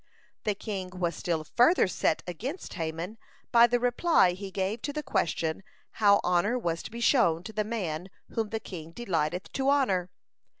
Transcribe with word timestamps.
The 0.45 0.55
king 0.55 0.89
was 0.99 1.15
still 1.15 1.43
further 1.43 1.87
set 1.87 2.23
against 2.25 2.73
Haman 2.73 3.19
by 3.51 3.67
the 3.67 3.79
reply 3.79 4.31
he 4.31 4.49
gave 4.49 4.81
to 4.81 4.91
the 4.91 5.03
question, 5.03 5.61
how 6.01 6.19
honor 6.23 6.57
was 6.57 6.81
to 6.81 6.89
be 6.89 6.99
shown 7.01 7.43
to 7.43 7.53
the 7.53 7.63
man 7.63 8.09
whom 8.31 8.49
the 8.49 8.59
king 8.59 8.93
delighteth 8.93 9.51
to 9.53 9.69
honor. 9.69 10.09